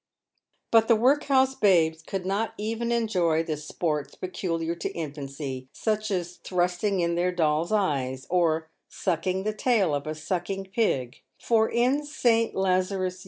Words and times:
But 0.71 0.87
the 0.87 0.95
workhouse 0.95 1.53
babes 1.53 2.01
could 2.01 2.25
not 2.25 2.55
even 2.57 2.91
enjoy 2.91 3.43
the 3.43 3.55
sports 3.55 4.15
peculiar 4.15 4.73
to 4.73 4.91
infancy, 4.93 5.69
such 5.73 6.09
as 6.09 6.37
thrusting 6.37 7.01
in 7.01 7.13
their 7.13 7.31
dolls' 7.31 7.71
eyes, 7.71 8.25
or 8.27 8.71
sucking 8.89 9.43
the 9.43 9.53
tail 9.53 9.93
of 9.93 10.07
a 10.07 10.15
sucking 10.15 10.69
pig; 10.73 11.21
for 11.39 11.69
in 11.69 12.03
St. 12.03 12.55
Lazarus' 12.55 13.17
s. 13.17 13.19